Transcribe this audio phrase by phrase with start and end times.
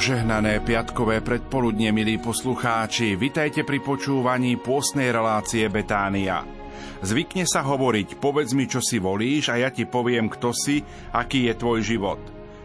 [0.00, 6.40] Požehnané piatkové predpoludne, milí poslucháči, vitajte pri počúvaní pôstnej relácie Betánia.
[7.04, 10.80] Zvykne sa hovoriť, povedz mi, čo si volíš a ja ti poviem, kto si,
[11.12, 12.16] aký je tvoj život.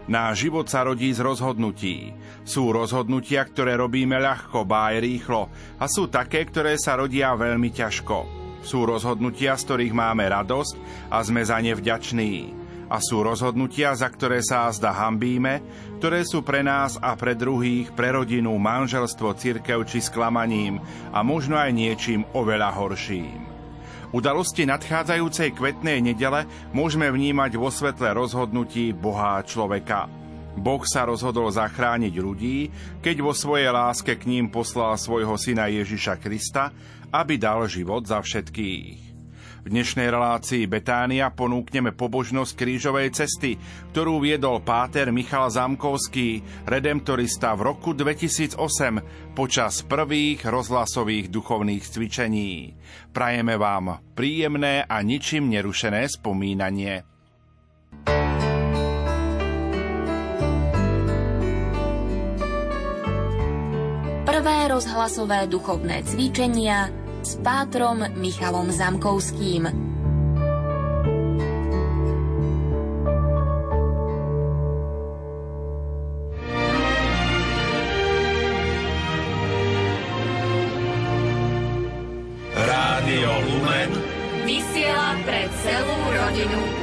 [0.08, 2.16] Náš život sa rodí z rozhodnutí.
[2.48, 8.18] Sú rozhodnutia, ktoré robíme ľahko, aj rýchlo a sú také, ktoré sa rodia veľmi ťažko.
[8.64, 14.10] Sú rozhodnutia, z ktorých máme radosť a sme za ne vďační a sú rozhodnutia, za
[14.10, 15.62] ktoré sa zda hambíme,
[15.98, 21.58] ktoré sú pre nás a pre druhých, pre rodinu, manželstvo, cirkev či sklamaním a možno
[21.58, 23.42] aj niečím oveľa horším.
[24.16, 30.08] Udalosti nadchádzajúcej kvetnej nedele môžeme vnímať vo svetle rozhodnutí Boha človeka.
[30.56, 32.72] Boh sa rozhodol zachrániť ľudí,
[33.04, 36.72] keď vo svojej láske k ním poslal svojho syna Ježiša Krista,
[37.12, 39.05] aby dal život za všetkých.
[39.66, 43.58] V dnešnej relácii Betánia ponúkneme pobožnosť krížovej cesty,
[43.98, 48.62] ktorú viedol páter Michal Zamkovský, redemptorista v roku 2008
[49.34, 52.78] počas prvých rozhlasových duchovných cvičení.
[53.10, 57.02] Prajeme vám príjemné a ničím nerušené spomínanie.
[64.30, 69.66] Prvé rozhlasové duchovné cvičenia s pátrom Michalom Zamkovským.
[82.54, 83.90] Rádio Lumen
[84.46, 86.75] vysiela pre celú rodinu.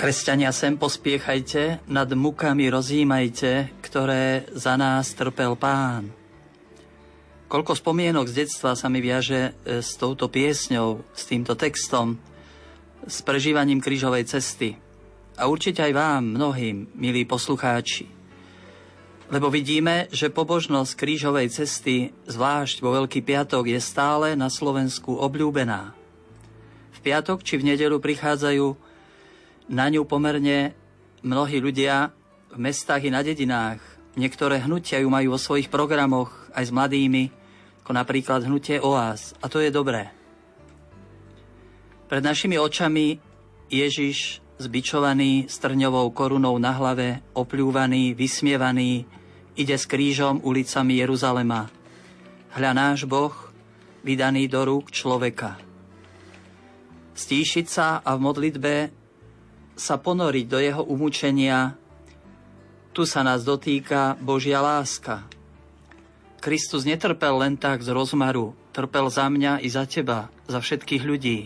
[0.00, 6.08] Kresťania, sem pospiechajte, nad mukami rozjímajte, ktoré za nás trpel pán.
[7.52, 12.16] Koľko spomienok z detstva sa mi viaže e, s touto piesňou, s týmto textom,
[13.04, 14.80] s prežívaním krížovej cesty.
[15.36, 18.08] A určite aj vám, mnohým, milí poslucháči.
[19.28, 25.92] Lebo vidíme, že pobožnosť krížovej cesty, zvlášť vo Veľký piatok, je stále na Slovensku obľúbená.
[26.88, 28.88] V piatok či v nedelu prichádzajú
[29.70, 30.74] na ňu pomerne
[31.22, 32.10] mnohí ľudia
[32.50, 33.78] v mestách i na dedinách.
[34.18, 37.30] Niektoré hnutia ju majú vo svojich programoch aj s mladými,
[37.86, 39.38] ako napríklad hnutie OAS.
[39.38, 40.10] A to je dobré.
[42.10, 43.22] Pred našimi očami
[43.70, 49.06] Ježiš zbičovaný strňovou korunou na hlave, opľúvaný, vysmievaný,
[49.54, 51.70] ide s krížom ulicami Jeruzalema.
[52.58, 53.32] Hľa náš Boh,
[54.02, 55.62] vydaný do rúk človeka.
[57.14, 58.74] Stíšiť sa a v modlitbe
[59.80, 61.72] sa ponoriť do jeho umúčenia,
[62.92, 65.24] tu sa nás dotýka Božia láska.
[66.44, 71.38] Kristus netrpel len tak z rozmaru, trpel za mňa i za teba, za všetkých ľudí.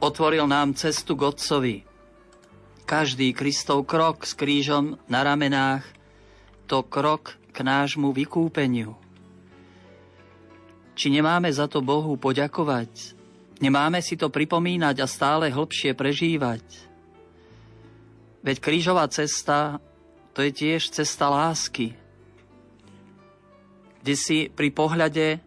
[0.00, 1.76] Otvoril nám cestu k Otcovi.
[2.88, 5.84] Každý Kristov krok s krížom na ramenách,
[6.64, 8.96] to krok k nášmu vykúpeniu.
[10.96, 13.16] Či nemáme za to Bohu poďakovať?
[13.62, 16.91] Nemáme si to pripomínať a stále hlbšie prežívať?
[18.42, 19.78] Veď krížová cesta
[20.34, 21.94] to je tiež cesta lásky,
[24.02, 25.38] kde si pri pohľade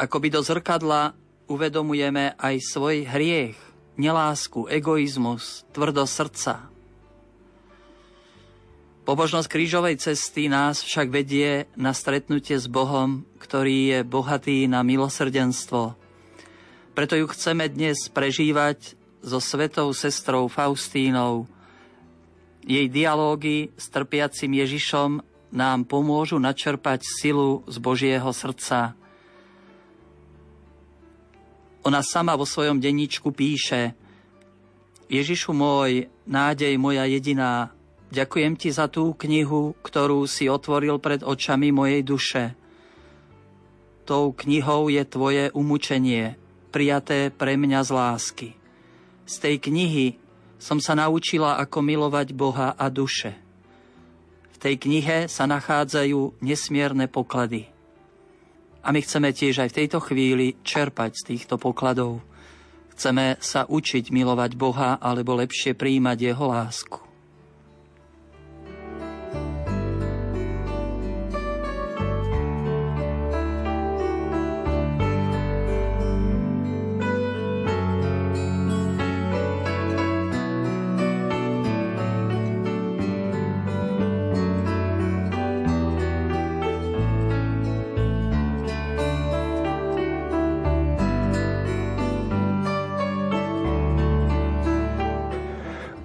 [0.00, 1.12] akoby do zrkadla
[1.50, 3.58] uvedomujeme aj svoj hriech,
[4.00, 6.72] nelásku, egoizmus, tvrdo srdca.
[9.02, 15.98] Pobožnosť krížovej cesty nás však vedie na stretnutie s Bohom, ktorý je bohatý na milosrdenstvo.
[16.94, 21.50] Preto ju chceme dnes prežívať so svetou sestrou Faustínou,
[22.62, 25.22] jej dialógy s trpiacim Ježišom
[25.52, 28.96] nám pomôžu načerpať silu z Božieho srdca.
[31.82, 33.98] Ona sama vo svojom denníčku píše
[35.12, 37.68] Ježišu môj, nádej moja jediná,
[38.08, 42.44] ďakujem ti za tú knihu, ktorú si otvoril pred očami mojej duše.
[44.08, 46.40] Tou knihou je tvoje umúčenie,
[46.72, 48.48] prijaté pre mňa z lásky.
[49.28, 50.16] Z tej knihy
[50.62, 53.34] som sa naučila, ako milovať Boha a duše.
[54.54, 57.66] V tej knihe sa nachádzajú nesmierne poklady.
[58.86, 62.22] A my chceme tiež aj v tejto chvíli čerpať z týchto pokladov.
[62.94, 67.11] Chceme sa učiť milovať Boha alebo lepšie príjmať Jeho lásku.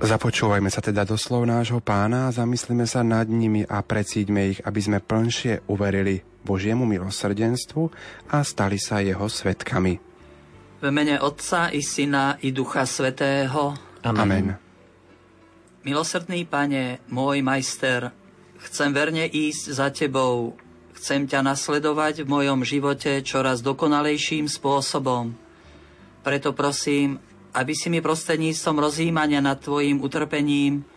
[0.08, 4.60] Započúvajme sa teda do slov nášho pána a zamyslíme sa nad nimi a precíďme ich,
[4.64, 7.92] aby sme plnšie uverili Božiemu milosrdenstvu
[8.32, 10.00] a stali sa jeho svetkami.
[10.80, 13.76] V mene Otca i Syna i Ducha Svetého.
[14.08, 14.24] Amen.
[14.24, 14.48] Amen.
[15.84, 18.16] Milosrdný Pane, môj majster,
[18.64, 20.56] chcem verne ísť za Tebou.
[20.96, 25.36] Chcem ťa nasledovať v mojom živote čoraz dokonalejším spôsobom.
[26.24, 27.20] Preto prosím,
[27.54, 30.88] aby si mi prostredníctvom rozjímania nad Tvojim utrpením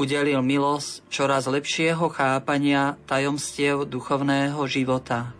[0.00, 5.30] udelil milosť čoraz lepšieho chápania tajomstiev duchovného života.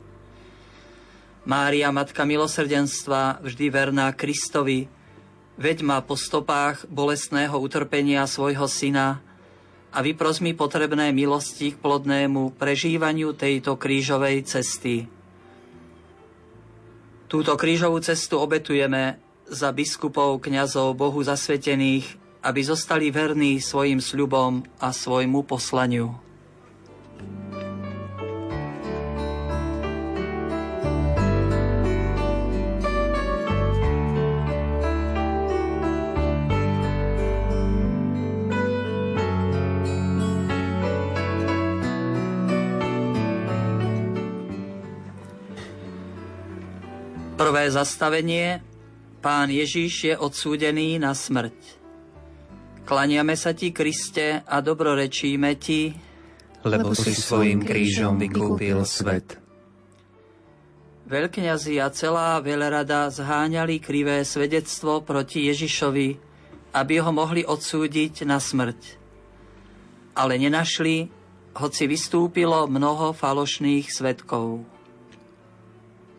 [1.43, 4.87] Mária, Matka milosrdenstva, vždy verná Kristovi,
[5.59, 9.19] veď ma po stopách bolestného utrpenia svojho syna
[9.93, 15.11] a vypros mi potrebné milosti k plodnému prežívaniu tejto krížovej cesty.
[17.29, 24.91] Túto krížovú cestu obetujeme za biskupov, kňazov, Bohu zasvetených, aby zostali verní svojim sľubom a
[24.91, 26.15] svojmu poslaniu.
[47.39, 48.72] Prvé zastavenie
[49.23, 51.55] Pán Ježiš je odsúdený na smrť.
[52.83, 55.95] Klaniame sa ti, Kriste, a dobrorečíme ti,
[56.67, 59.39] lebo si svojim krížom vykúpil svet.
[61.07, 66.09] Veľkňazi a celá veľrada zháňali krivé svedectvo proti Ježišovi,
[66.75, 68.99] aby ho mohli odsúdiť na smrť.
[70.19, 71.11] Ale nenašli,
[71.63, 74.67] hoci vystúpilo mnoho falošných svetkov.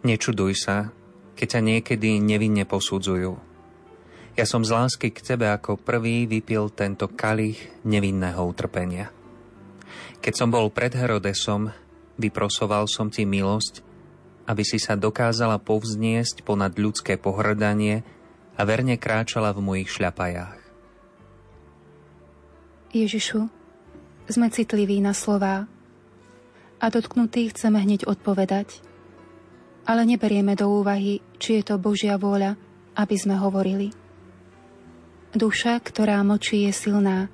[0.07, 0.91] Nečuduj sa,
[1.33, 3.33] keď sa niekedy nevinne posudzujú.
[4.33, 9.13] Ja som z lásky k tebe ako prvý vypil tento kalich nevinného utrpenia.
[10.25, 11.69] Keď som bol pred Herodesom,
[12.17, 13.85] vyprosoval som ti milosť,
[14.49, 18.01] aby si sa dokázala povzniesť ponad ľudské pohrdanie
[18.57, 20.61] a verne kráčala v mojich šľapajách.
[22.93, 23.49] Ježišu,
[24.29, 25.65] sme citliví na slová
[26.77, 28.69] a dotknutí chceme hneď odpovedať–
[29.83, 32.55] ale neberieme do úvahy, či je to Božia vôľa,
[32.95, 33.91] aby sme hovorili.
[35.33, 37.27] Duša, ktorá močí, je silná.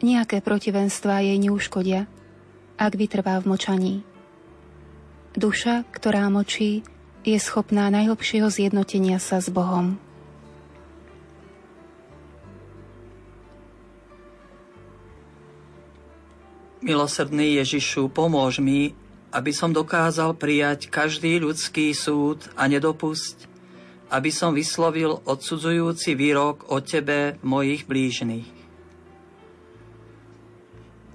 [0.00, 2.08] Nejaké protivenstvá jej neuškodia,
[2.76, 3.94] ak vytrvá v močaní.
[5.36, 6.80] Duša, ktorá močí,
[7.26, 10.00] je schopná najhlbšieho zjednotenia sa s Bohom.
[16.80, 18.94] Milosrdný Ježišu, pomôž mi,
[19.30, 23.46] aby som dokázal prijať každý ľudský súd a nedopusť,
[24.10, 28.46] aby som vyslovil odsudzujúci výrok o tebe mojich blížnych.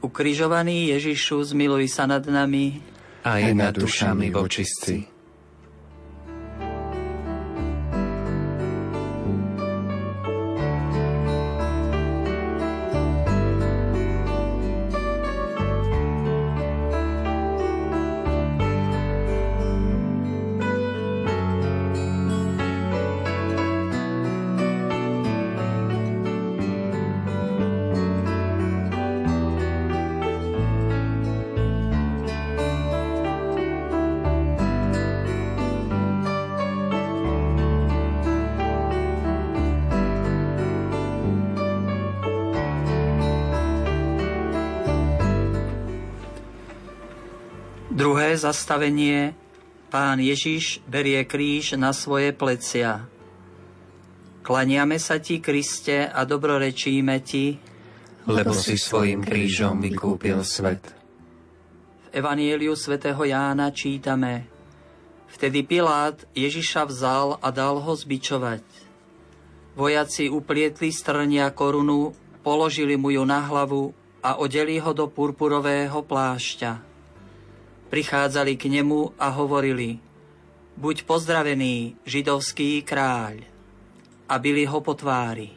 [0.02, 2.82] Ukrižovaný Ježišu, zmiluj sa nad nami
[3.22, 5.11] a aj nad dušami vočistci.
[48.82, 49.38] Zastavenie
[49.94, 53.06] Pán Ježiš berie kríž na svoje plecia.
[54.42, 57.62] Klaniame sa ti, Kriste, a dobrorečíme ti,
[58.26, 60.82] lebo si svojim krížom vykúpil svet.
[60.82, 64.50] V Evanieliu svätého Jána čítame
[65.30, 68.66] Vtedy Pilát Ježiša vzal a dal ho zbičovať.
[69.78, 73.94] Vojaci uplietli strnia korunu, položili mu ju na hlavu
[74.26, 76.91] a odeli ho do purpurového plášťa
[77.92, 80.00] prichádzali k nemu a hovorili
[80.72, 83.44] Buď pozdravený, židovský kráľ.
[84.32, 85.52] A byli ho po tvári.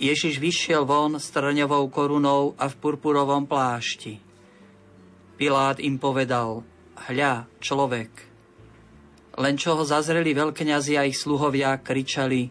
[0.00, 4.18] Ježiš vyšiel von s trňovou korunou a v purpurovom plášti.
[5.36, 6.64] Pilát im povedal,
[7.06, 8.10] hľa, človek.
[9.36, 12.48] Len čo ho zazreli veľkňazi a ich sluhovia, kričali,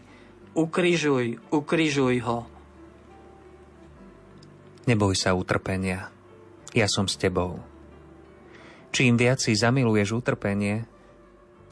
[0.53, 2.39] ukrižuj, ukrižuj ho.
[4.85, 6.11] Neboj sa utrpenia,
[6.75, 7.72] ja som s tebou.
[8.93, 10.85] Čím viac si zamiluješ utrpenie,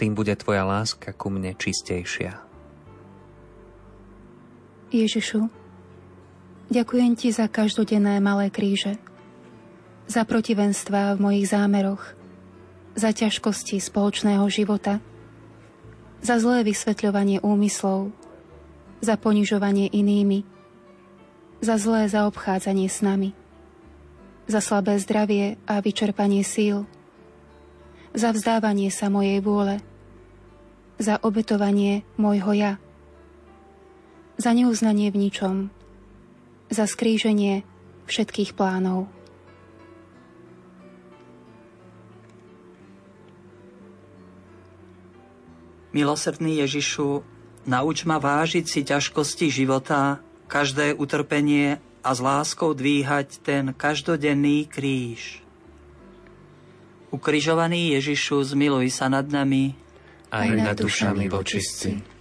[0.02, 2.42] tým bude tvoja láska ku mne čistejšia.
[4.90, 5.62] Ježišu,
[6.72, 8.96] Ďakujem ti za každodenné malé kríže,
[10.08, 12.16] za protivenstva v mojich zámeroch,
[12.96, 15.04] za ťažkosti spoločného života,
[16.24, 18.16] za zlé vysvetľovanie úmyslov,
[19.04, 20.48] za ponižovanie inými,
[21.60, 23.36] za zlé zaobchádzanie s nami,
[24.48, 26.88] za slabé zdravie a vyčerpanie síl,
[28.12, 29.80] za vzdávanie sa mojej vôle,
[31.00, 32.74] za obetovanie môjho ja,
[34.36, 35.56] za neuznanie v ničom,
[36.72, 37.64] za skríženie
[38.08, 39.08] všetkých plánov.
[45.92, 47.20] Milosrdný Ježišu,
[47.68, 55.41] nauč ma vážiť si ťažkosti života, každé utrpenie a s láskou dvíhať ten každodenný kríž.
[57.12, 59.76] Ukrižovaný Ježišu, zmiluj sa nad nami
[60.32, 62.21] aj nad dušami vočistci.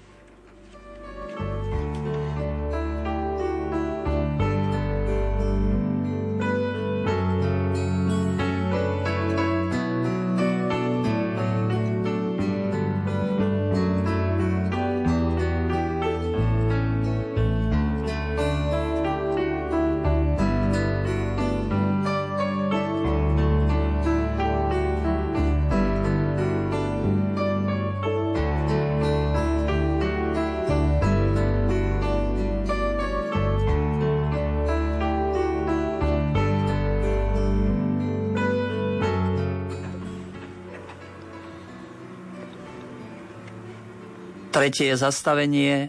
[44.60, 45.88] Tretie zastavenie.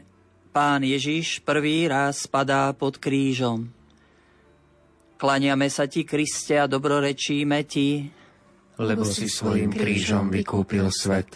[0.55, 3.67] Pán Ježiš prvý raz spadá pod krížom.
[5.19, 8.07] Klaniame sa ti, Kriste, a dobrorečíme ti,
[8.79, 11.27] lebo si svojim krížom vykúpil svet.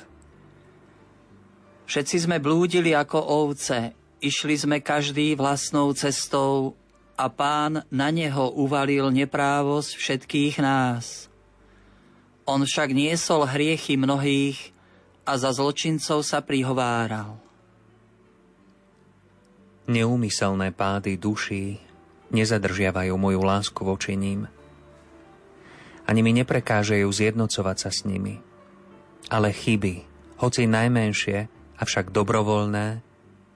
[1.92, 3.92] Všetci sme blúdili ako ovce,
[4.24, 6.80] išli sme každý vlastnou cestou
[7.20, 11.28] a pán na neho uvalil neprávosť všetkých nás.
[12.48, 14.72] On však niesol hriechy mnohých
[15.26, 17.42] a za zločincov sa prihováral.
[19.86, 21.78] Neúmyselné pády duší
[22.34, 24.50] nezadržiavajú moju lásku voči ním.
[26.06, 28.38] Ani mi neprekážajú zjednocovať sa s nimi.
[29.30, 30.06] Ale chyby,
[30.38, 31.50] hoci najmenšie,
[31.82, 33.02] avšak dobrovoľné,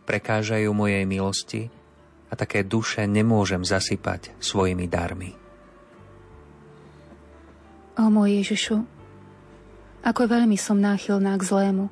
[0.09, 1.69] prekážajú mojej milosti
[2.29, 5.37] a také duše nemôžem zasypať svojimi darmi.
[7.99, 8.98] O môj Ježišu,
[10.03, 11.85] ako veľmi som náchylná k zlému.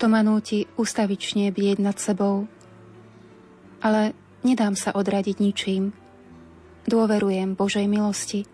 [0.00, 2.50] To ma núti ustavične bieť nad sebou.
[3.84, 5.92] Ale nedám sa odradiť ničím.
[6.88, 8.44] Dôverujem Božej milosti,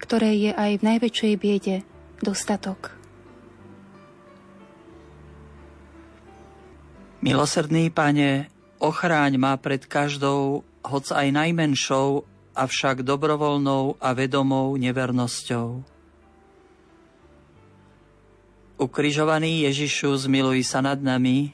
[0.00, 1.76] ktorej je aj v najväčšej biede
[2.20, 2.96] dostatok.
[7.18, 8.46] Milosrdný pane,
[8.78, 12.22] ochráň ma pred každou, hoc aj najmenšou,
[12.54, 15.97] avšak dobrovoľnou a vedomou nevernosťou
[18.78, 21.50] Ukrižovaný Ježišu, zmiluj sa nad nami.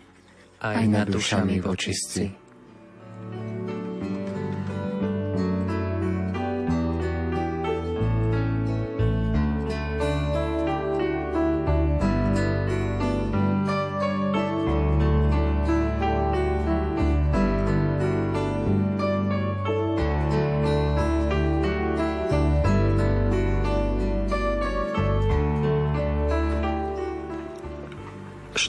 [0.60, 2.43] Aj nad dušami vočistci.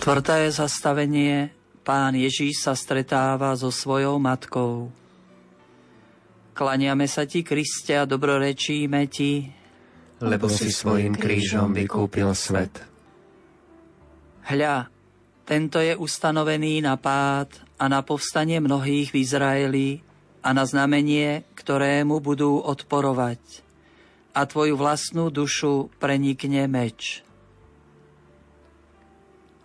[0.06, 1.50] Štvrté zastavenie.
[1.82, 4.94] Pán Ježíš sa stretáva so svojou matkou.
[6.54, 9.50] Klaniame sa ti, Kriste, a dobrorečíme ti,
[10.22, 12.86] lebo si svojim krížom vykúpil svet.
[14.46, 14.94] Hľa,
[15.42, 19.90] tento je ustanovený na pád a na povstanie mnohých v Izraeli
[20.46, 23.42] a na znamenie, ktorému budú odporovať.
[24.38, 27.25] A tvoju vlastnú dušu prenikne meč.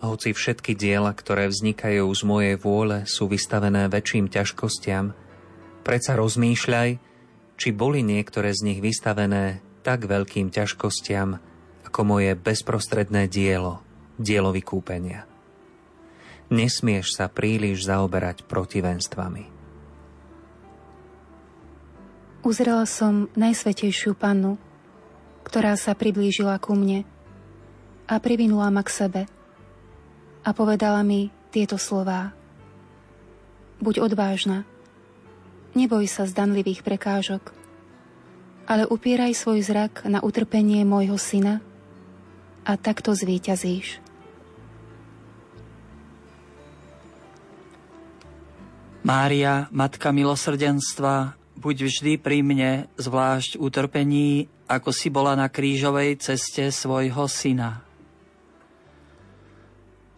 [0.00, 5.12] Hoci všetky diela, ktoré vznikajú z mojej vôle, sú vystavené väčším ťažkostiam,
[5.85, 6.97] predsa rozmýšľaj,
[7.61, 11.37] či boli niektoré z nich vystavené tak veľkým ťažkostiam,
[11.85, 13.85] ako moje bezprostredné dielo,
[14.16, 15.28] dielo vykúpenia.
[16.49, 19.52] Nesmieš sa príliš zaoberať protivenstvami.
[22.40, 24.57] Uzrela som najsvetejšiu pannu,
[25.45, 27.04] ktorá sa priblížila ku mne
[28.09, 29.23] a privinula ma k sebe–
[30.45, 32.33] a povedala mi tieto slová.
[33.81, 34.69] Buď odvážna,
[35.73, 37.53] neboj sa zdanlivých prekážok,
[38.69, 41.59] ale upieraj svoj zrak na utrpenie môjho syna
[42.63, 43.99] a takto zvíťazíš.
[49.01, 56.69] Mária, Matka milosrdenstva, buď vždy pri mne, zvlášť utrpení, ako si bola na krížovej ceste
[56.69, 57.90] svojho syna.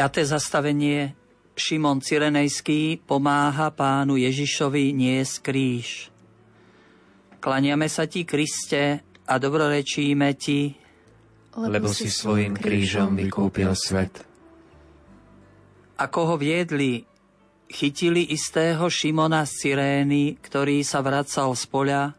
[0.00, 1.12] Piaté zastavenie
[1.52, 6.08] Šimon Cyrenejský pomáha pánu Ježišovi niesť kríž.
[7.36, 10.72] Klaniame sa ti, Kriste, a dobrorečíme ti,
[11.52, 14.24] lebo si svojim krížom vykúpil svet.
[16.00, 17.04] Ako ho viedli,
[17.68, 22.16] chytili istého Šimona z Cyrény, ktorý sa vracal z poľa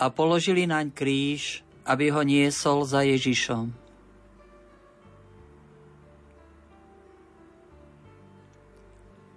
[0.00, 3.83] a položili naň kríž, aby ho niesol za Ježišom.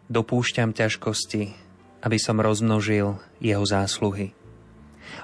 [0.08, 1.52] Dopúšťam ťažkosti,
[2.00, 4.32] aby som rozmnožil jeho zásluhy.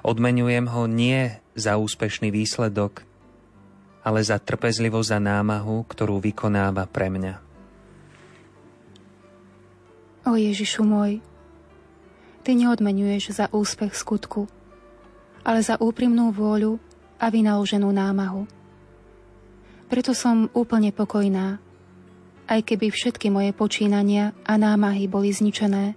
[0.03, 3.07] Odmenujem ho nie za úspešný výsledok,
[4.03, 7.33] ale za trpezlivosť a námahu, ktorú vykonáva pre mňa.
[10.27, 11.23] O Ježišu môj,
[12.43, 14.51] Ty neodmenuješ za úspech skutku,
[15.47, 16.75] ale za úprimnú vôľu
[17.15, 18.43] a vynaloženú námahu.
[19.87, 21.62] Preto som úplne pokojná,
[22.47, 25.95] aj keby všetky moje počínania a námahy boli zničené,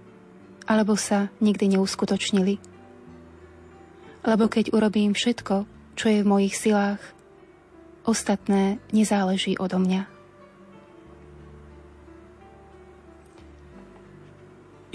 [0.67, 2.59] alebo sa nikdy neuskutočnili.
[4.27, 6.99] Lebo keď urobím všetko, čo je v mojich silách,
[8.03, 10.07] ostatné nezáleží odo mňa.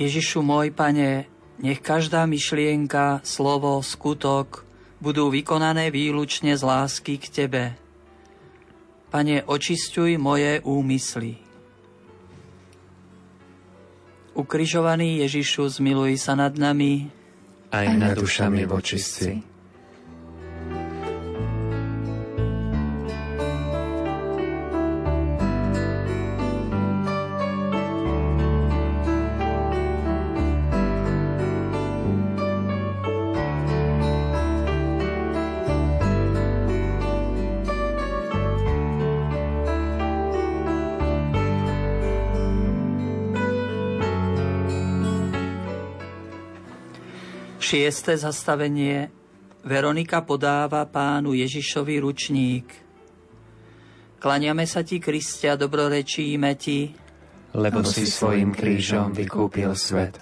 [0.01, 1.29] Ježišu môj pane,
[1.61, 4.65] nech každá myšlienka, slovo, skutok
[5.05, 7.65] budú vykonané výlučne z lásky k Tebe–
[9.13, 11.37] Pane, očistuj moje úmysly.
[14.33, 17.13] Ukrižovaný Ježišu, zmiluj sa nad nami.
[17.69, 19.52] Aj nad dušami vočistci.
[47.73, 49.09] Šiesté zastavenie
[49.65, 52.69] Veronika podáva pánu Ježišovi ručník.
[54.21, 56.93] Klaniame sa ti, Kristia, dobrorečíme ti,
[57.57, 60.21] lebo si svojim krížom vykúpil svet.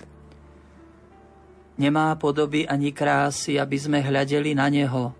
[1.74, 5.10] Nemá podoby ani krásy, aby sme hľadeli na neho,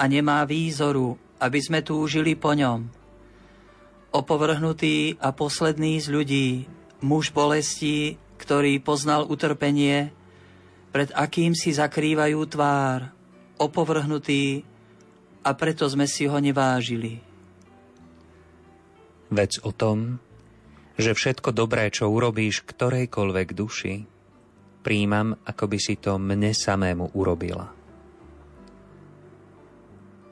[0.00, 2.88] a nemá výzoru, aby sme túžili po ňom.
[4.16, 6.48] Opovrhnutý a posledný z ľudí,
[7.04, 10.16] muž bolestí, ktorý poznal utrpenie,
[10.96, 13.12] pred akým si zakrývajú tvár,
[13.60, 14.64] opovrhnutý
[15.44, 17.20] a preto sme si ho nevážili.
[19.28, 20.16] Vec o tom,
[20.96, 23.94] že všetko dobré, čo urobíš ktorejkoľvek duši,
[24.80, 27.68] príjmam, ako by si to mne samému urobila.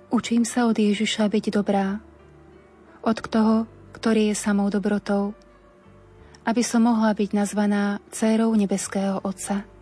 [0.08, 2.00] Učím sa od Ježiša byť dobrá,
[3.04, 5.36] od toho, ktorý je samou dobrotou,
[6.48, 9.73] aby som mohla byť nazvaná dcérou nebeského Otca.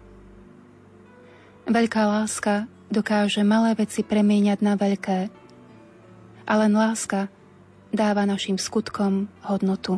[1.73, 5.33] Veľká láska dokáže malé veci premieňať na veľké.
[6.45, 7.33] A len láska
[7.89, 9.97] dáva našim skutkom hodnotu.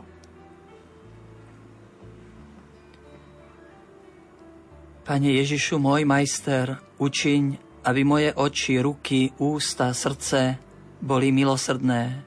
[5.03, 7.43] Pane Ježišu, môj majster, učiň,
[7.83, 10.63] aby moje oči, ruky, ústa, srdce
[11.03, 12.23] boli milosrdné.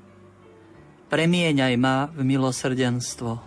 [1.08, 3.47] Premieňaj ma v milosrdenstvo.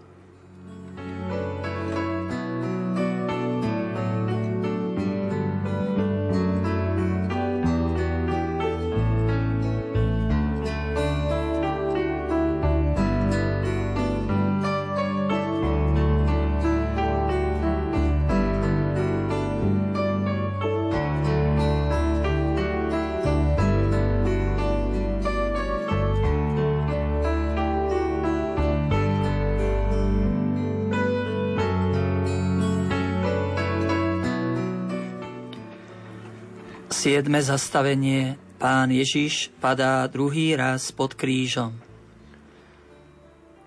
[37.21, 38.33] Siedme zastavenie.
[38.57, 41.69] Pán Ježiš padá druhý raz pod krížom.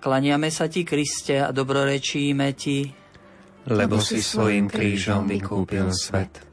[0.03, 2.91] Klaniame sa ti, Kriste, a dobrorečíme ti,
[3.71, 6.43] lebo si svojim krížom vykúpil svet.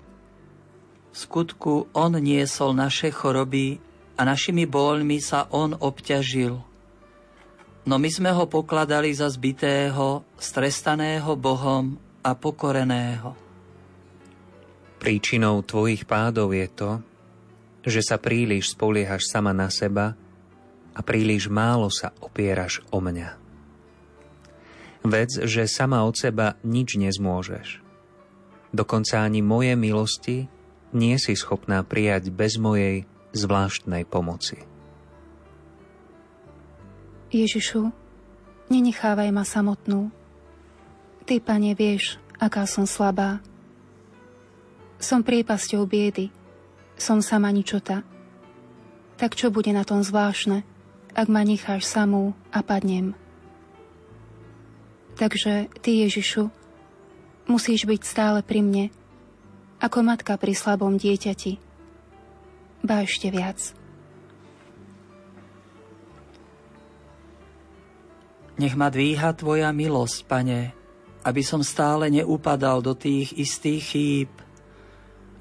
[1.11, 3.83] V skutku On niesol naše choroby
[4.15, 6.55] a našimi bóľmi sa On obťažil.
[7.83, 13.35] No my sme ho pokladali za zbitého, strestaného Bohom a pokoreného.
[15.03, 16.91] Príčinou tvojich pádov je to,
[17.83, 20.15] že sa príliš spoliehaš sama na seba
[20.95, 23.35] a príliš málo sa opieraš o mňa.
[25.03, 27.83] Vec, že sama od seba nič nezmôžeš.
[28.71, 30.47] Dokonca ani moje milosti
[30.95, 33.03] nie si schopná prijať bez mojej
[33.35, 34.63] zvláštnej pomoci.
[37.35, 37.91] Ježišu,
[38.71, 40.15] nenechávaj ma samotnú.
[41.27, 43.43] Ty, Pane, vieš, aká som slabá.
[45.03, 46.31] Som priepasťou biedy,
[46.95, 48.07] som sama ničota.
[49.19, 50.63] Tak čo bude na tom zvláštne,
[51.11, 53.19] ak ma necháš samú a padnem?
[55.19, 56.47] Takže Ty, Ježišu,
[57.51, 58.85] musíš byť stále pri mne,
[59.83, 61.59] ako matka pri slabom dieťati.
[62.87, 63.59] Ba ešte viac.
[68.55, 70.71] Nech ma dvíha Tvoja milosť, Pane,
[71.27, 74.42] aby som stále neupadal do tých istých chýb.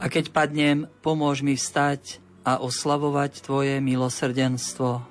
[0.02, 5.06] A keď padnem, pomôž mi vstať a oslavovať Tvoje milosrdenstvo.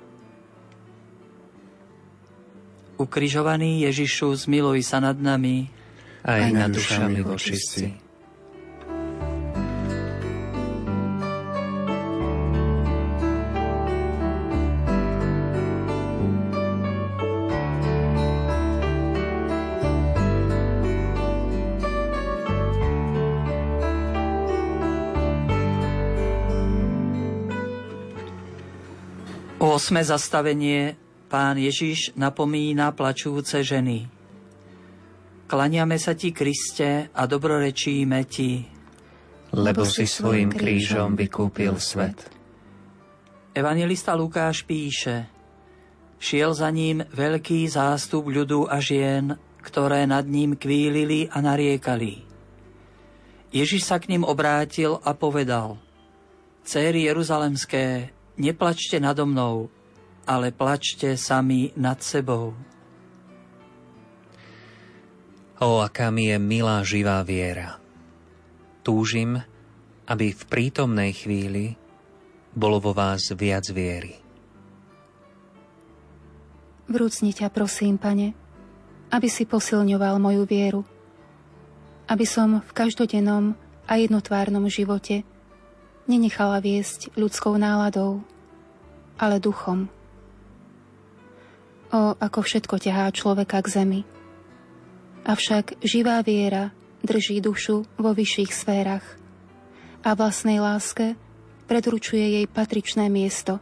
[2.99, 5.71] Ukrižovaný Ježišu, zmiluj sa nad nami.
[6.27, 8.10] Aj, aj nad dušami vočistí.
[29.81, 30.93] Osme zastavenie
[31.33, 34.13] Pán Ježiš napomína plačúce ženy.
[35.49, 38.61] Klaniame sa ti, Kriste, a dobrorečíme ti,
[39.57, 42.29] lebo si svojim krížom vykúpil svet.
[43.57, 45.33] Evangelista Lukáš píše,
[46.21, 49.33] šiel za ním veľký zástup ľudu a žien,
[49.65, 52.21] ktoré nad ním kvílili a nariekali.
[53.49, 55.81] Ježiš sa k ním obrátil a povedal,
[56.69, 59.69] Céry Jeruzalemské, neplačte nado mnou,
[60.25, 62.57] ale plačte sami nad sebou.
[65.61, 67.77] O, aká mi je milá živá viera.
[68.81, 69.37] Túžim,
[70.09, 71.77] aby v prítomnej chvíli
[72.57, 74.17] bolo vo vás viac viery.
[76.91, 78.35] Vrúcni ťa prosím, pane,
[79.13, 80.83] aby si posilňoval moju vieru,
[82.11, 83.55] aby som v každodennom
[83.87, 85.23] a jednotvárnom živote
[86.11, 88.27] nenechala viesť ľudskou náladou,
[89.21, 89.93] ale duchom.
[91.93, 94.01] O, ako všetko ťahá človeka k zemi.
[95.29, 96.73] Avšak živá viera
[97.05, 99.05] drží dušu vo vyšších sférach
[100.01, 101.13] a vlastnej láske
[101.69, 103.61] predručuje jej patričné miesto,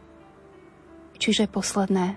[1.19, 2.15] čiže posledné.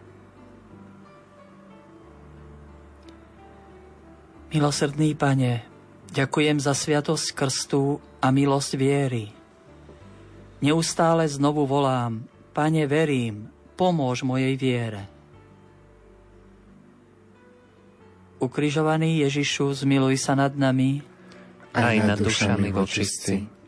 [4.53, 5.65] Milosrdný Pane,
[6.13, 9.33] ďakujem za sviatosť krstu a milosť viery.
[10.63, 13.49] Neustále znovu volám, Pane, verím,
[13.81, 15.09] pomôž mojej viere.
[18.37, 21.01] Ukrižovaný Ježišu, zmiluj sa nad nami.
[21.73, 23.62] Aj nad dušami vočistci.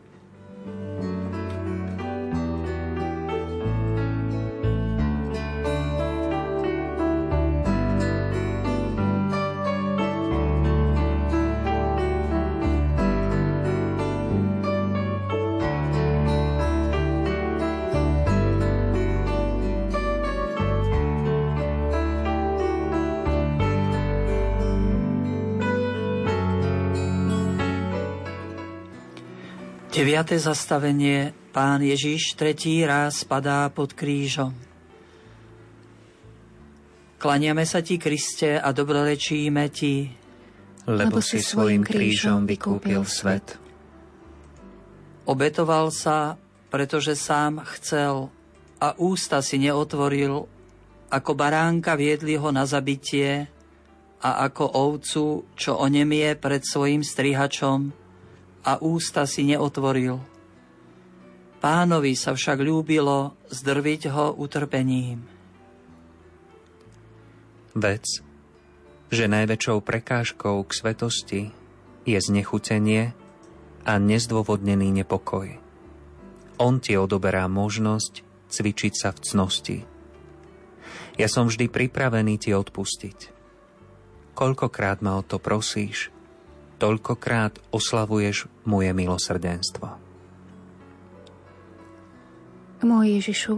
[30.15, 31.35] Deviate zastavenie.
[31.51, 34.55] Pán Ježiš tretí raz padá pod krížom.
[37.19, 40.07] Klaniame sa ti, Kriste, a dobrorečíme ti,
[40.87, 43.59] lebo si svojim krížom vykúpil svet.
[45.27, 46.39] Obetoval sa,
[46.71, 48.31] pretože sám chcel
[48.79, 50.47] a ústa si neotvoril,
[51.11, 53.51] ako baránka viedli ho na zabitie
[54.23, 58.04] a ako ovcu, čo onemie pred svojim strihačom,
[58.65, 60.17] a ústa si neotvoril.
[61.61, 65.25] Pánovi sa však ľúbilo zdrviť ho utrpením.
[67.77, 68.21] Vec,
[69.13, 71.41] že najväčšou prekážkou k svetosti
[72.05, 73.13] je znechutenie
[73.85, 75.61] a nezdôvodnený nepokoj.
[76.57, 79.77] On ti odoberá možnosť cvičiť sa v cnosti.
[81.19, 83.35] Ja som vždy pripravený ti odpustiť.
[84.35, 86.14] Koľkokrát ma o to prosíš,
[86.77, 89.87] toľkokrát oslavuješ moje milosrdenstvo.
[92.85, 93.55] Môj Ježišu,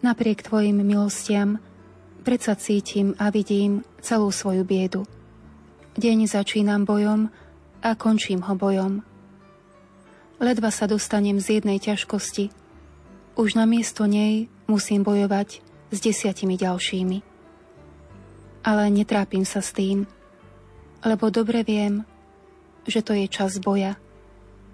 [0.00, 1.60] napriek Tvojim milostiam
[2.26, 5.06] predsa cítim a vidím celú svoju biedu.
[5.94, 7.30] Deň začínam bojom
[7.86, 9.06] a končím ho bojom.
[10.42, 12.50] Ledva sa dostanem z jednej ťažkosti.
[13.38, 15.62] Už na miesto nej musím bojovať
[15.94, 17.18] s desiatimi ďalšími.
[18.66, 20.10] Ale netrápim sa s tým,
[21.04, 22.04] lebo dobre viem,
[22.86, 23.98] že to je čas boja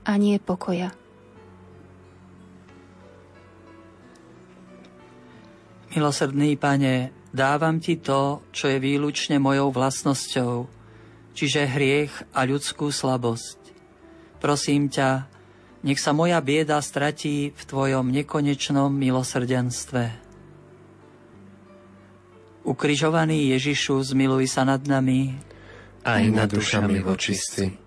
[0.04, 0.92] a nie pokoja.
[5.92, 10.64] Milosrdný pane, dávam ti to, čo je výlučne mojou vlastnosťou,
[11.37, 13.61] čiže hriech a ľudskú slabosť.
[14.40, 15.28] Prosím ťa,
[15.85, 20.04] nech sa moja bieda stratí v tvojom nekonečnom milosrdenstve.
[22.62, 25.35] Ukrižovaný Ježišu, zmiluj sa nad nami.
[26.03, 27.79] Aj nad dušami vočistí.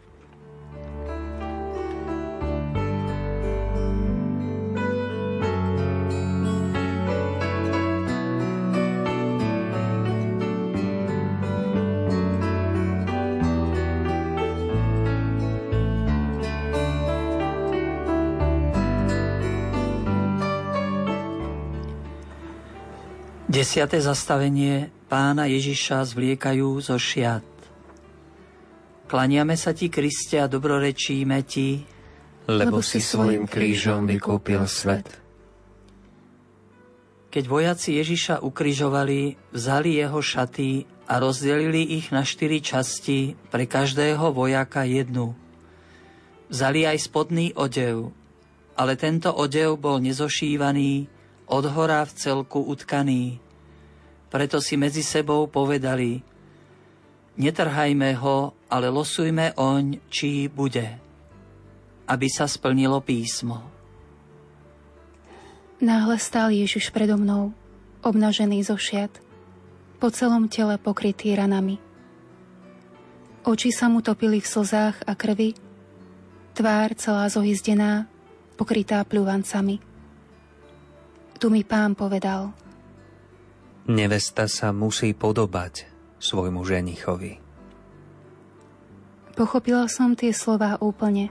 [23.55, 27.54] Desiate zastavenie pána Ježiša zvliekajú zo šiat.
[29.05, 31.85] Klaniame sa ti, Kriste, a dobrorečíme ti,
[32.49, 35.05] lebo si svojim krížom vykúpil svet.
[37.29, 44.31] Keď vojaci Ježiša ukrižovali, vzali jeho šaty a rozdelili ich na štyri časti, pre každého
[44.31, 45.35] vojaka jednu.
[46.49, 48.09] Vzali aj spodný odev,
[48.73, 51.11] ale tento odev bol nezošívaný,
[51.45, 53.37] od hora v celku utkaný.
[54.33, 56.25] Preto si medzi sebou povedali,
[57.37, 60.83] netrhajme ho, ale losujme oň, či bude,
[62.11, 63.63] aby sa splnilo písmo.
[65.79, 67.55] Náhle stál Ježiš predo mnou,
[68.03, 69.15] obnažený zo šiat,
[69.95, 71.79] po celom tele pokrytý ranami.
[73.47, 75.55] Oči sa mu topili v slzách a krvi,
[76.51, 78.11] tvár celá zohyzdená,
[78.59, 79.79] pokrytá pľúvancami.
[81.39, 82.51] Tu mi pán povedal.
[83.87, 85.85] Nevesta sa musí podobať
[86.17, 87.44] svojmu ženichovi.
[89.35, 91.27] Pochopila som tie slová úplne.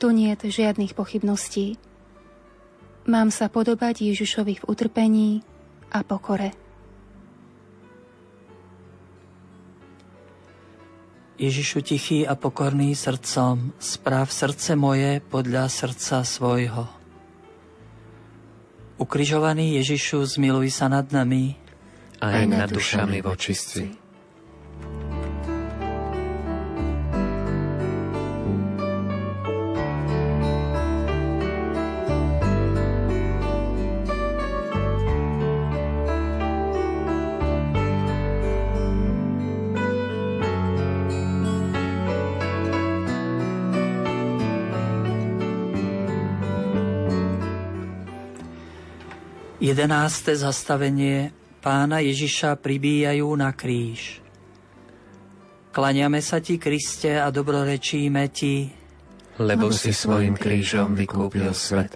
[0.00, 1.76] Tu nie je žiadnych pochybností.
[3.04, 5.44] Mám sa podobať Ježišovi v utrpení
[5.92, 6.56] a pokore.
[11.36, 16.88] Ježišu tichý a pokorný srdcom, správ srdce moje podľa srdca svojho.
[18.96, 21.60] Ukrižovaný Ježišu, zmiluj sa nad nami.
[22.24, 24.05] Aj nad dušami vočistí.
[49.76, 54.24] Jedenácté zastavenie pána Ježiša pribíjajú na kríž.
[55.68, 58.72] Klaniame sa ti, Kriste, a dobrorečíme ti,
[59.36, 61.92] lebo si svojim krížom vykúpil svet.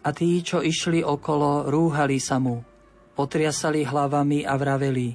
[0.00, 2.64] A tí, čo išli okolo, rúhali sa mu,
[3.12, 5.12] potriasali hlavami a vraveli,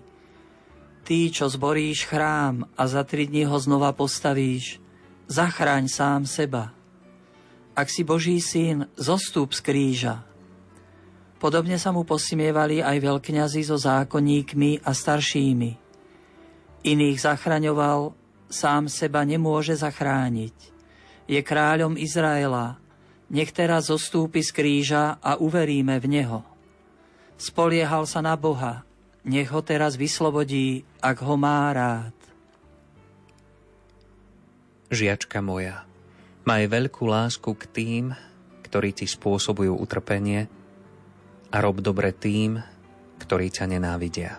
[1.09, 4.77] Ty, čo zboríš chrám a za tri dní ho znova postavíš,
[5.25, 6.69] zachráň sám seba.
[7.73, 10.28] Ak si Boží syn, zostúp z kríža.
[11.39, 15.71] Podobne sa mu posmievali aj veľkňazi so zákonníkmi a staršími.
[16.83, 18.11] Iných zachraňoval,
[18.51, 20.55] sám seba nemôže zachrániť.
[21.31, 22.75] Je kráľom Izraela,
[23.31, 26.39] nech teraz zostúpi z kríža a uveríme v Neho.
[27.39, 28.83] Spoliehal sa na Boha,
[29.23, 32.15] nech ho teraz vyslobodí, ak ho má rád.
[34.91, 35.87] Žiačka moja,
[36.43, 38.05] maj veľkú lásku k tým,
[38.65, 40.49] ktorí ti spôsobujú utrpenie,
[41.49, 42.61] a rob dobre tým,
[43.21, 44.37] ktorí ťa nenávidia.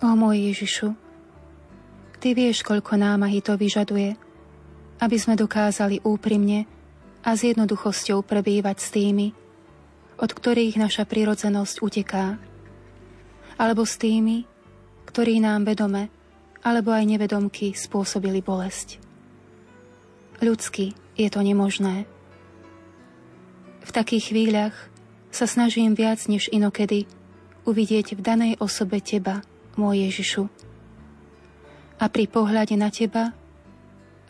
[0.00, 0.96] O môj Ježišu,
[2.20, 4.12] Ty vieš, koľko námahy to vyžaduje,
[5.00, 6.68] aby sme dokázali úprimne
[7.24, 9.32] a s jednoduchosťou prebývať s tými,
[10.20, 12.36] od ktorých naša prirodzenosť uteká,
[13.56, 14.44] alebo s tými,
[15.08, 16.12] ktorí nám vedome
[16.60, 19.00] alebo aj nevedomky spôsobili bolesť.
[20.44, 22.04] Ľudsky je to nemožné.
[23.80, 24.76] V takých chvíľach
[25.30, 27.06] sa snažím viac než inokedy
[27.64, 29.42] uvidieť v danej osobe Teba,
[29.78, 30.44] môj Ježišu.
[32.00, 33.30] A pri pohľade na Teba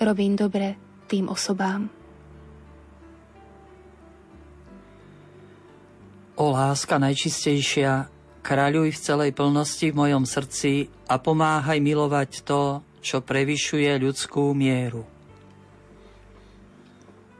[0.01, 0.77] robím dobre
[1.09, 1.89] tým osobám.
[6.41, 8.09] O láska najčistejšia,
[8.41, 15.05] kráľuj v celej plnosti v mojom srdci a pomáhaj milovať to, čo prevyšuje ľudskú mieru.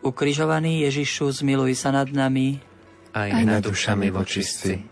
[0.01, 2.61] Ukrižovaný Ježišu, zmiluj sa nad nami,
[3.13, 4.91] aj, nad dušami vočistci.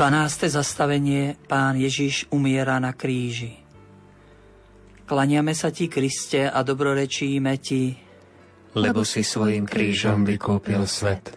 [0.00, 0.48] 12.
[0.48, 3.69] zastavenie Pán Ježiš umiera na kríži.
[5.10, 7.98] Klaniame sa Ti, Kriste, a dobrorečíme Ti,
[8.78, 11.34] lebo si svojim krížom vykúpil svet.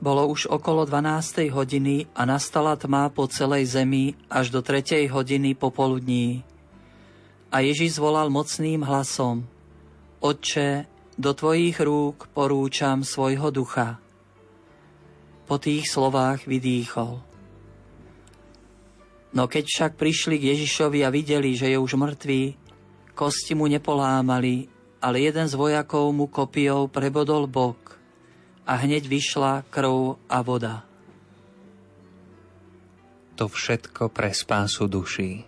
[0.00, 1.52] Bolo už okolo 12.
[1.52, 5.04] hodiny a nastala tma po celej zemi až do 3.
[5.12, 6.48] hodiny popoludní.
[7.52, 9.44] A Ježiš zvolal mocným hlasom,
[10.24, 10.88] Otče,
[11.20, 14.00] do Tvojich rúk porúčam svojho ducha
[15.44, 17.27] po tých slovách vydýchol.
[19.36, 22.56] No keď však prišli k Ježišovi a videli, že je už mŕtvý,
[23.12, 24.72] kosti mu nepolámali,
[25.04, 28.00] ale jeden z vojakov mu kopijou prebodol bok
[28.64, 30.88] a hneď vyšla krv a voda.
[33.38, 35.46] To všetko pre spásu duší.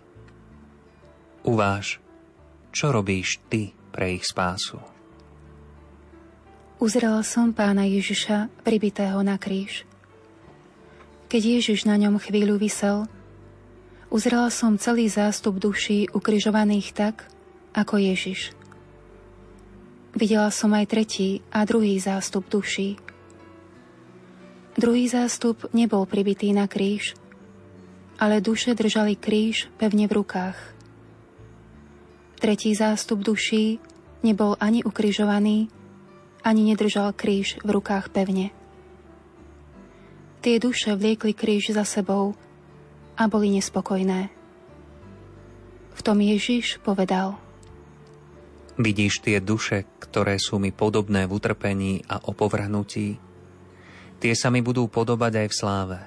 [1.43, 1.99] Uváž,
[2.71, 4.79] čo robíš ty pre ich spásu?
[6.81, 9.85] Uzrela som pána Ježiša pribitého na kríž.
[11.27, 13.05] Keď Ježiš na ňom chvíľu vysel,
[14.11, 17.31] uzrela som celý zástup duší ukrižovaných tak,
[17.71, 18.51] ako Ježiš.
[20.11, 22.99] Videla som aj tretí a druhý zástup duší.
[24.75, 27.15] Druhý zástup nebol pribitý na kríž,
[28.19, 30.59] ale duše držali kríž pevne v rukách.
[32.43, 33.79] Tretí zástup duší
[34.27, 35.71] nebol ani ukrižovaný,
[36.43, 38.51] ani nedržal kríž v rukách pevne.
[40.43, 42.35] Tie duše vliekli kríž za sebou
[43.21, 44.33] a boli nespokojné.
[45.93, 47.37] V tom Ježiš povedal
[48.81, 53.21] Vidíš tie duše, ktoré sú mi podobné v utrpení a opovrhnutí?
[54.17, 55.99] Tie sa mi budú podobať aj v sláve.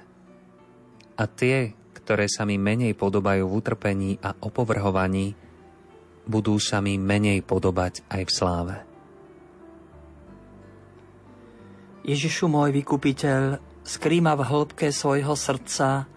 [1.14, 5.38] A tie, ktoré sa mi menej podobajú v utrpení a opovrhovaní,
[6.26, 8.76] budú sa mi menej podobať aj v sláve.
[12.02, 16.10] Ježišu môj vykupiteľ, skrýma v hĺbke svojho srdca,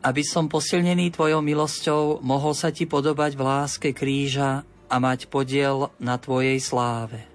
[0.00, 5.92] aby som posilnený Tvojou milosťou mohol sa Ti podobať v láske kríža a mať podiel
[6.00, 7.26] na Tvojej sláve.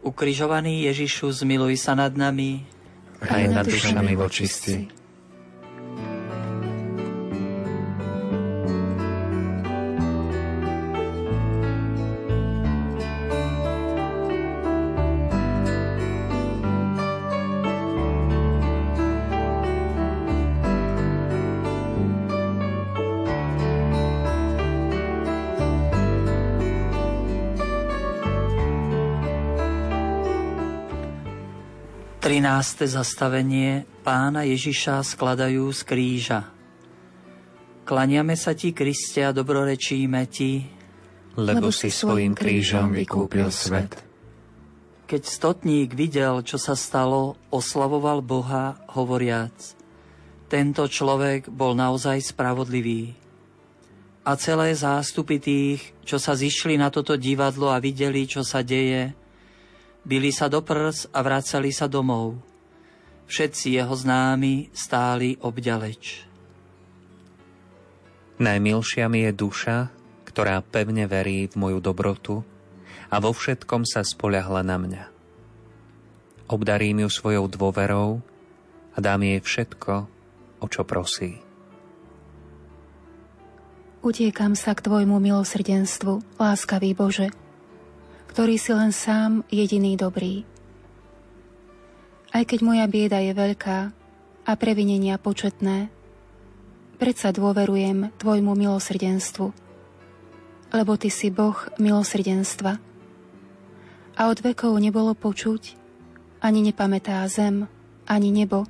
[0.00, 2.64] Ukrižovaný Ježišu, zmiluj sa nad nami
[3.20, 4.99] aj nad dušami vočistí.
[32.30, 32.86] 13.
[32.86, 36.46] zastavenie pána Ježiša skladajú z kríža.
[37.82, 40.62] Klaniame sa ti, Kriste, a dobrorečíme ti,
[41.34, 44.06] lebo si svojim krížom vykúpil svet.
[45.10, 49.74] Keď stotník videl, čo sa stalo, oslavoval Boha, hovoriac,
[50.46, 53.10] tento človek bol naozaj spravodlivý.
[54.22, 59.18] A celé zástupy tých, čo sa zišli na toto divadlo a videli, čo sa deje,
[60.04, 62.40] Bili sa do prs a vracali sa domov.
[63.30, 66.26] Všetci jeho známi stáli obďaleč.
[68.40, 69.92] Najmilšia mi je duša,
[70.24, 72.40] ktorá pevne verí v moju dobrotu
[73.12, 75.04] a vo všetkom sa spoľahla na mňa.
[76.48, 78.24] Obdarím ju svojou dôverou
[78.94, 79.94] a dám jej všetko,
[80.58, 81.38] o čo prosí.
[84.00, 87.28] Utiekam sa k Tvojmu milosrdenstvu, láskavý Bože,
[88.30, 90.46] ktorý si len sám jediný dobrý.
[92.30, 93.78] Aj keď moja bieda je veľká
[94.46, 95.90] a previnenia početné,
[97.02, 99.50] predsa dôverujem Tvojmu milosrdenstvu,
[100.70, 102.78] lebo Ty si Boh milosrdenstva.
[104.14, 105.74] A od vekov nebolo počuť,
[106.38, 107.66] ani nepamätá zem,
[108.06, 108.62] ani nebo,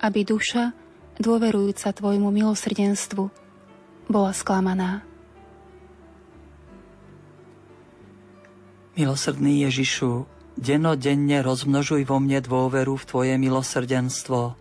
[0.00, 0.72] aby duša
[1.20, 3.28] dôverujúca Tvojmu milosrdenstvu,
[4.08, 5.11] bola sklamaná.
[8.92, 10.28] Milosrdný Ježišu,
[10.60, 14.52] denodenne rozmnožuj vo mne dôveru v Tvoje milosrdenstvo,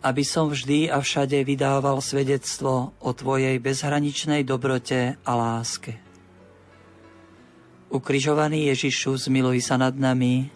[0.00, 6.00] aby som vždy a všade vydával svedectvo o Tvojej bezhraničnej dobrote a láske.
[7.92, 10.48] Ukrižovaný Ježišu, zmiluj sa nad nami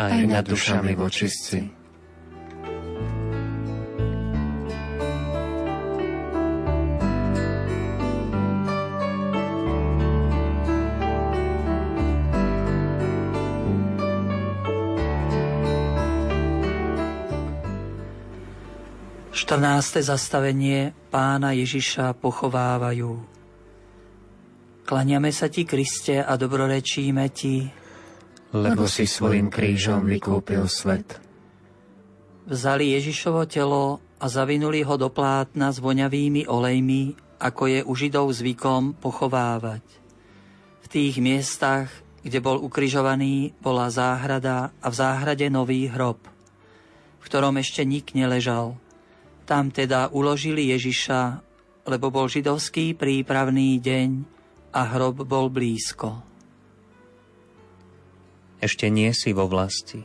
[0.00, 1.73] aj nad dušami vočistci.
[19.54, 20.02] 14.
[20.02, 23.22] zastavenie pána Ježiša pochovávajú.
[24.82, 27.62] Klaniame sa ti, Kriste, a dobrorečíme ti,
[28.50, 31.22] lebo si svojim krížom vykúpil svet.
[32.50, 38.34] Vzali Ježišovo telo a zavinuli ho do plátna s voňavými olejmi, ako je u Židov
[38.34, 39.86] zvykom pochovávať.
[40.82, 41.94] V tých miestach,
[42.26, 46.18] kde bol ukrižovaný, bola záhrada a v záhrade nový hrob,
[47.22, 48.74] v ktorom ešte nik neležal–
[49.44, 51.44] tam teda uložili Ježiša,
[51.84, 54.08] lebo bol židovský prípravný deň
[54.72, 56.24] a hrob bol blízko.
[58.64, 60.00] Ešte nie si vo vlasti,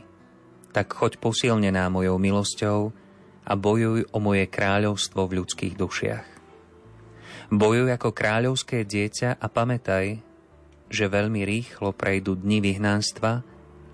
[0.76, 2.92] tak choď posilnená mojou milosťou
[3.48, 6.26] a bojuj o moje kráľovstvo v ľudských dušiach.
[7.50, 10.22] Bojuj ako kráľovské dieťa a pamätaj,
[10.86, 13.42] že veľmi rýchlo prejdú dni vyhnánstva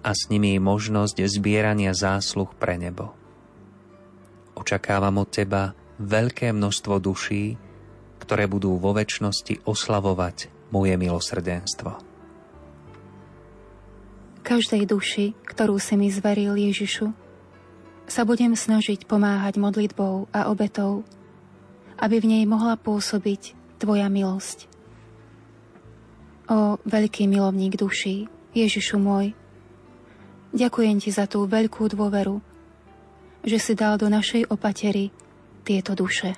[0.03, 3.17] a s nimi možnosť zbierania zásluh pre nebo.
[4.57, 7.61] Očakávam od Teba veľké množstvo duší,
[8.17, 12.01] ktoré budú vo väčšnosti oslavovať moje milosrdenstvo.
[14.41, 17.13] Každej duši, ktorú si mi zveril Ježišu,
[18.07, 21.03] sa budem snažiť pomáhať modlitbou a obetou,
[21.99, 24.73] aby v nej mohla pôsobiť Tvoja milosť.
[26.49, 29.37] O veľký milovník duší, Ježišu môj,
[30.57, 32.41] ďakujem Ti za tú veľkú dôveru,
[33.47, 35.15] že si dal do našej opatery
[35.63, 36.35] tieto duše.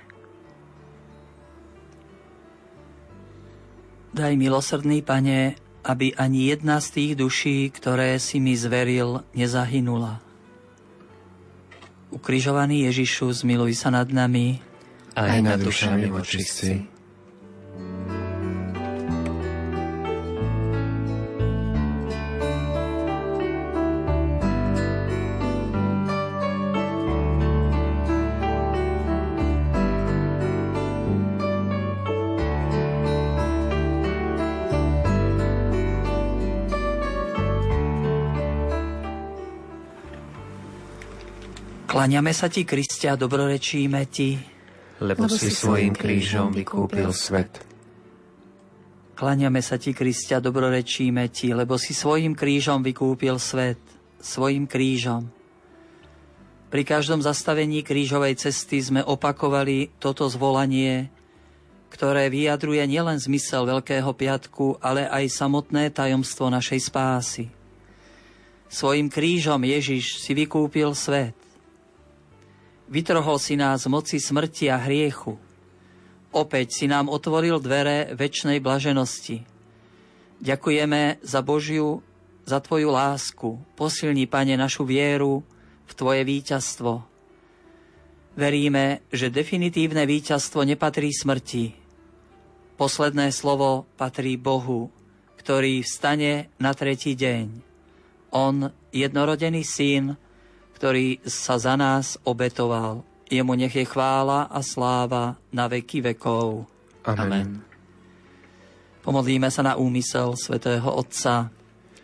[4.12, 5.56] Daj milosrdný pane,
[5.88, 10.20] aby ani jedna z tých duší, ktoré si mi zveril, nezahynula.
[12.12, 14.60] Ukrižovaný Ježišu, zmiluj sa nad nami.
[15.16, 16.97] Aj nad dušami vočistci.
[41.88, 44.36] Kláňame sa ti, Kristia, dobrorečíme ti,
[45.00, 47.64] lebo, lebo si svojim krížom vykúpil svet.
[49.16, 53.80] Kláňame sa ti, Kristia, dobrorečíme ti, lebo si svojim krížom vykúpil svet,
[54.20, 55.32] svojim krížom.
[56.68, 61.08] Pri každom zastavení krížovej cesty sme opakovali toto zvolanie,
[61.88, 67.48] ktoré vyjadruje nielen zmysel Veľkého piatku, ale aj samotné tajomstvo našej spásy.
[68.68, 71.47] Svojim krížom Ježiš si vykúpil svet.
[72.88, 75.36] Vytrhol si nás z moci smrti a hriechu.
[76.32, 79.44] Opäť si nám otvoril dvere väčšnej blaženosti.
[80.40, 82.00] Ďakujeme za Božiu,
[82.48, 83.60] za Tvoju lásku.
[83.76, 85.44] Posilni, Pane, našu vieru
[85.84, 87.04] v Tvoje víťazstvo.
[88.38, 91.76] Veríme, že definitívne víťazstvo nepatrí smrti.
[92.80, 94.88] Posledné slovo patrí Bohu,
[95.36, 97.46] ktorý vstane na tretí deň.
[98.32, 100.16] On, jednorodený syn,
[100.78, 103.02] ktorý sa za nás obetoval.
[103.26, 106.70] Jemu nech je chvála a sláva na veky vekov.
[107.02, 107.18] Amen.
[107.18, 107.50] Amen.
[109.02, 111.50] Pomodlíme sa na úmysel svätého Otca.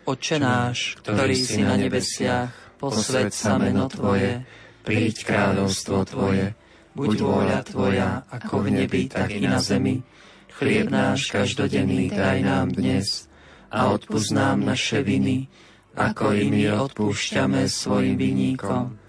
[0.03, 4.43] Oče náš, ktorý si na nebesiach, posved sa meno Tvoje,
[4.83, 6.51] príď kráľovstvo Tvoje,
[6.93, 10.03] buď vôľa Tvoja, ako v nebi, tak i na zemi.
[10.55, 13.31] Chlieb náš každodenný daj nám dnes
[13.71, 15.49] a odpúsť nám naše viny,
[15.95, 18.99] ako i my odpúšťame svojim vinníkom.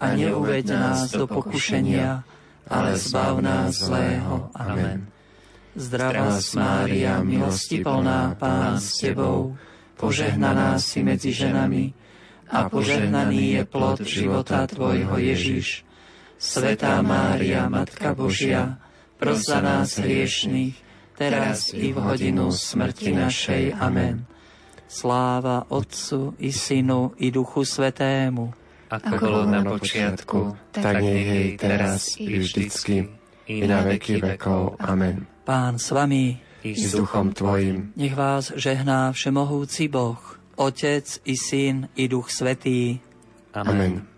[0.00, 2.24] A neuveď nás do pokušenia,
[2.64, 4.48] ale zbav nás zlého.
[4.56, 5.12] Amen.
[5.76, 9.54] Zdravá Mária, milosti plná, Pán s Tebou,
[10.00, 11.92] požehnaná si medzi ženami
[12.50, 15.84] a požehnaný je plod života Tvojho Ježiš.
[16.40, 18.80] Svetá Mária, Matka Božia,
[19.20, 20.74] pros za nás hriešných,
[21.14, 23.76] teraz i v hodinu smrti našej.
[23.76, 24.24] Amen.
[24.90, 28.50] Sláva Otcu i Synu i Duchu Svetému,
[28.90, 33.06] ako bolo na počiatku, tak nech jej teraz i vždycky,
[33.46, 34.82] i na veky vekov.
[34.82, 35.30] Amen.
[35.46, 40.18] Pán s vami, I s duchom Tvojim, nech vás žehná všemohúci Boh,
[40.58, 42.98] Otec i Syn i Duch Svetý.
[43.54, 44.09] Amen.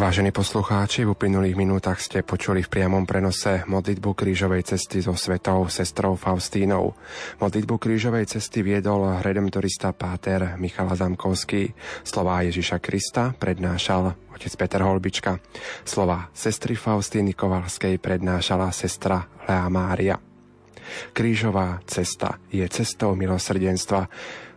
[0.00, 5.68] Vážení poslucháči, v uplynulých minútach ste počuli v priamom prenose modlitbu krížovej cesty so svetou
[5.68, 6.96] sestrou Faustínou.
[7.36, 11.76] Modlitbu krížovej cesty viedol redemptorista páter Michala Zamkovský.
[12.00, 15.36] Slová Ježiša Krista prednášal otec Peter Holbička.
[15.84, 20.16] Slova sestry Faustíny Kovalskej prednášala sestra Lea Mária.
[21.12, 24.08] Krížová cesta je cestou milosrdenstva,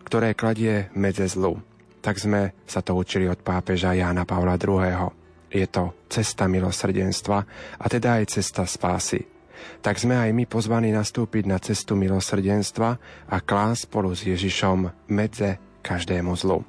[0.07, 1.59] ktoré kladie medze zlu.
[1.99, 5.22] Tak sme sa to učili od pápeža Jána Pavla II.
[5.53, 7.37] Je to cesta milosrdenstva
[7.77, 9.21] a teda aj cesta spásy.
[9.85, 12.89] Tak sme aj my pozvaní nastúpiť na cestu milosrdenstva
[13.29, 16.65] a klás spolu s Ježišom medze každému zlu.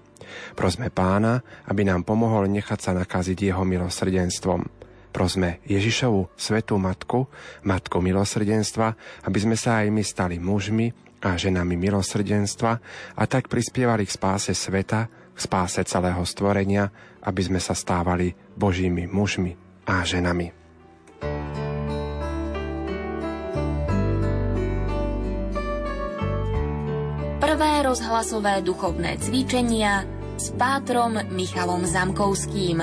[0.52, 4.66] Prosme pána, aby nám pomohol nechať sa nakaziť jeho milosrdenstvom.
[5.14, 7.30] Prosme Ježišovu svetú matku,
[7.62, 8.88] matku milosrdenstva,
[9.24, 10.90] aby sme sa aj my stali mužmi
[11.22, 12.72] a ženami milosrdenstva
[13.14, 16.90] a tak prispievali k spáse sveta, k spáse celého stvorenia,
[17.22, 20.52] aby sme sa stávali Božími mužmi a ženami.
[27.38, 30.02] Prvé rozhlasové duchovné cvičenia
[30.34, 32.82] s pátrom Michalom Zamkovským.